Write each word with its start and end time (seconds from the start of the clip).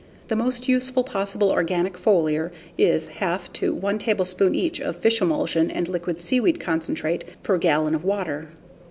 The 0.29 0.35
most 0.35 0.67
useful 0.67 1.03
possible 1.03 1.51
organic 1.51 1.93
foliar 1.93 2.49
is 2.75 3.07
1/2 3.19 3.53
to 3.53 3.75
1 3.75 3.99
tablespoon 3.99 4.55
each 4.55 4.79
of 4.81 4.95
fish 4.95 5.21
emulsion 5.21 5.69
and 5.69 5.87
liquid 5.87 6.19
seaweed 6.21 6.59
concentrate 6.59 7.23
per 7.43 7.59
gallon 7.59 7.93
of 7.93 8.03
water. 8.03 8.49